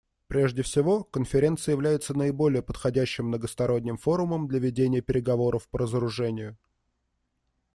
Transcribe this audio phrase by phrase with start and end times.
[0.27, 6.57] Прежде всего, Конференция является наиболее подходящим многосторонним форумом для ведения переговоров по разоружению.